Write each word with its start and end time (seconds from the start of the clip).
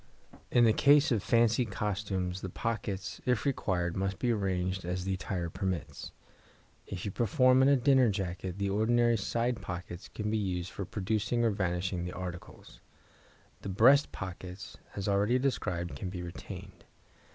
In 0.49 0.63
the 0.63 0.73
case 0.73 1.11
of 1.11 1.21
fancy 1.21 1.63
costumes 1.63 2.41
the 2.41 2.49
pockets, 2.49 3.21
if 3.23 3.45
required, 3.45 3.95
must 3.95 4.17
be 4.17 4.31
arranged 4.31 4.83
as 4.83 5.05
the 5.05 5.13
attire 5.13 5.51
permits. 5.51 6.11
If 6.87 7.05
you 7.05 7.11
perform 7.11 7.61
in 7.61 7.67
a 7.67 7.75
dinner 7.77 8.09
jacket, 8.09 8.57
the 8.57 8.71
ordinary 8.71 9.15
side 9.15 9.61
pockets 9.61 10.07
can 10.07 10.31
be 10.31 10.39
used 10.39 10.71
for 10.71 10.85
producing 10.85 11.45
or 11.45 11.51
vanishing 11.51 12.03
the 12.03 12.13
articles. 12.13 12.79
The 13.61 13.69
breast 13.69 14.11
pockets, 14.11 14.75
as 14.95 15.07
already 15.07 15.37
described, 15.37 15.95
can 15.95 16.09
be 16.09 16.23
retained. 16.23 16.83